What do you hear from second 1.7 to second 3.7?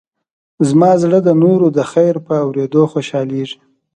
د خیر په اورېدو خوشحالېږي.